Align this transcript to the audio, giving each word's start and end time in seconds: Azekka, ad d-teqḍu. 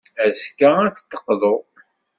Azekka, 0.25 0.69
ad 0.85 0.91
d-teqḍu. 0.95 1.55